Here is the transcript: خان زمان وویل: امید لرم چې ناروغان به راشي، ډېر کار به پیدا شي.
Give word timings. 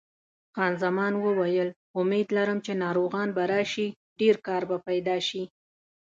خان 0.55 0.73
زمان 0.83 1.13
وویل: 1.23 1.69
امید 2.01 2.27
لرم 2.37 2.59
چې 2.65 2.71
ناروغان 2.83 3.29
به 3.35 3.43
راشي، 3.51 3.87
ډېر 4.19 4.35
کار 4.47 4.61
به 4.69 4.77
پیدا 4.87 5.17
شي. 5.27 5.43